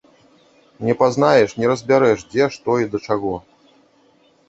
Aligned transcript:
Не 0.87 0.95
пазнаеш, 1.01 1.53
не 1.61 1.69
разбярэш, 1.73 2.19
дзе 2.33 2.51
што 2.59 2.71
і 2.85 2.91
да 2.95 3.07
чаго. 3.07 3.35